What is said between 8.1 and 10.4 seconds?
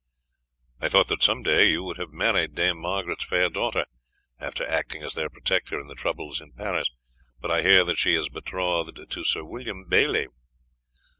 is betrothed to Sir William Bailey."